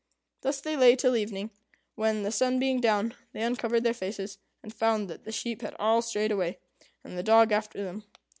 Thus 0.41 0.59
they 0.61 0.75
lay 0.75 0.95
till 0.95 1.15
evening, 1.15 1.51
when, 1.93 2.23
the 2.23 2.31
sun 2.31 2.57
being 2.57 2.81
down, 2.81 3.13
they 3.33 3.43
uncovered 3.43 3.83
their 3.83 3.93
faces, 3.93 4.39
and 4.63 4.73
found 4.73 5.07
that 5.11 5.25
the 5.25 5.31
sheep 5.31 5.61
had 5.61 5.75
all 5.77 6.01
strayed 6.01 6.31
away, 6.31 6.57
and 7.03 7.15
the 7.15 7.21
dog 7.21 7.51
after 7.51 7.83
them. 7.83 8.03